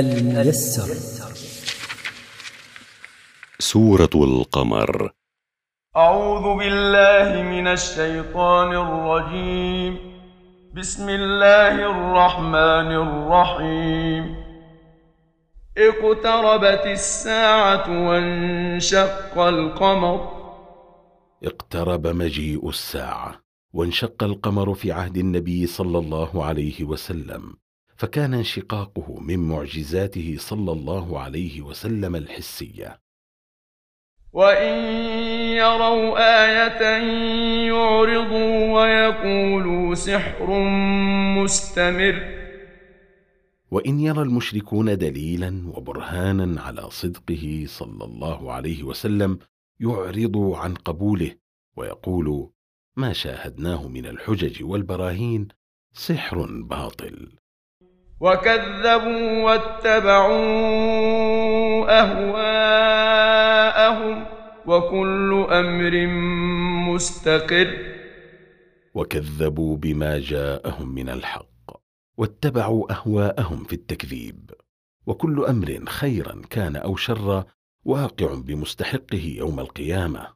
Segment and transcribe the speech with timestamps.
[0.00, 0.94] الميسر.
[3.58, 5.12] سورة القمر.
[5.96, 10.14] أعوذ بالله من الشيطان الرجيم.
[10.74, 14.36] بسم الله الرحمن الرحيم.
[15.78, 20.44] اقتربت الساعة وانشق القمر.
[21.44, 23.34] اقترب مجيء الساعة
[23.72, 27.63] وانشق القمر في عهد النبي صلى الله عليه وسلم.
[28.04, 33.00] فكان انشقاقه من معجزاته صلى الله عليه وسلم الحسية.
[34.32, 34.74] وإن
[35.56, 36.82] يروا آية
[37.66, 40.58] يعرضوا ويقولوا سحر
[41.38, 42.16] مستمر.
[43.70, 49.38] وإن يرى المشركون دليلا وبرهانا على صدقه صلى الله عليه وسلم
[49.80, 51.30] يعرضوا عن قبوله
[51.76, 52.48] ويقولوا
[52.96, 55.48] ما شاهدناه من الحجج والبراهين
[55.92, 57.43] سحر باطل.
[58.20, 60.44] وكذبوا واتبعوا
[62.00, 63.44] أهواءهم
[64.66, 66.06] وكل أمر
[66.92, 67.78] مستقر.
[68.94, 71.44] وكذبوا بما جاءهم من الحق
[72.16, 74.50] واتبعوا أهواءهم في التكذيب.
[75.06, 77.44] وكل أمر خيرا كان أو شرا
[77.84, 80.28] واقع بمستحقه يوم القيامة.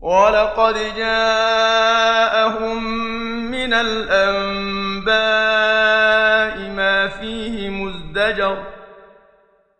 [0.00, 2.84] ولقد جاءهم
[3.50, 4.79] من الانباء
[8.00, 8.66] مزدجر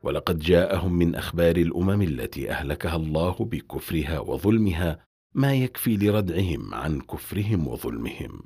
[0.02, 7.68] ولقد جاءهم من أخبار الأمم التي أهلكها الله بكفرها وظلمها ما يكفي لردعهم عن كفرهم
[7.68, 8.42] وظلمهم.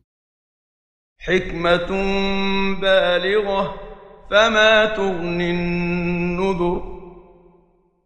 [1.18, 1.88] حكمة
[2.80, 3.74] بالغة
[4.30, 6.94] فما تغني النذر.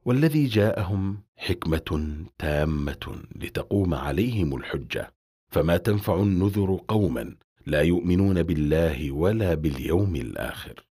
[0.05, 5.13] والذي جاءهم حكمة تامة لتقوم عليهم الحجة.
[5.49, 10.88] فما تنفع النذر قوما لا يؤمنون بالله ولا باليوم الآخر.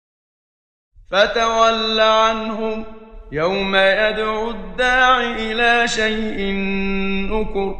[1.13, 2.85] فتول عنهم
[3.31, 6.53] يوم يدعو الداع إلى شيء
[7.31, 7.75] نكر.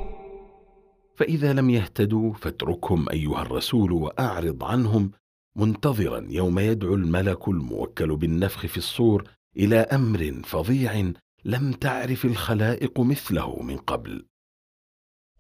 [1.16, 5.12] فإذا لم يهتدوا فاتركهم أيها الرسول وأعرض عنهم
[5.56, 9.24] منتظرا يوم يدعو الملك الموكل بالنفخ في الصور
[9.58, 11.12] إلى أمر فظيع
[11.46, 14.26] لم تعرف الخلائق مثله من قبل.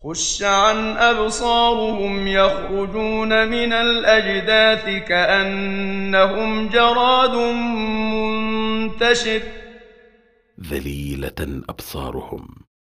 [0.05, 7.35] خش عن أبصارهم يخرجون من الأجداث كأنهم جراد
[8.13, 9.41] منتشر.
[10.69, 12.47] ذليلة أبصارهم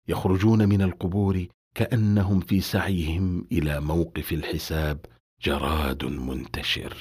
[0.08, 4.98] يخرجون من القبور كأنهم في سعيهم إلى موقف الحساب
[5.42, 6.96] جراد منتشر.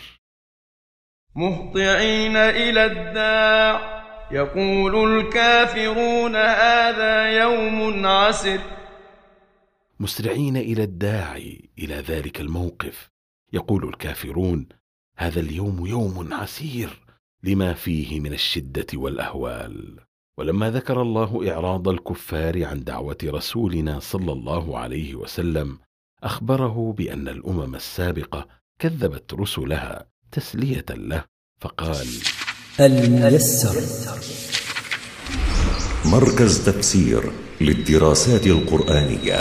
[1.36, 4.00] مهطعين إلى الداع.
[4.32, 8.79] يقول الكافرون هذا يوم عسر.
[10.00, 13.10] مسرعين إلى الداعي إلى ذلك الموقف.
[13.54, 14.68] يقول الكافرون
[15.18, 17.06] هذا اليوم يوم عسير
[17.44, 20.00] لما فيه من الشدة والأهوال.
[20.38, 25.80] ولما ذكر الله إعراض الكفار عن دعوة رسولنا صلى الله عليه وسلم
[26.24, 28.48] أخبره بأن الأمم السابقة
[28.80, 31.24] كذبت رسلها تسلية له
[31.62, 32.08] فقال
[32.80, 33.76] الميسر
[36.06, 37.32] مركز تفسير
[37.62, 39.40] للدراسات القرآنية.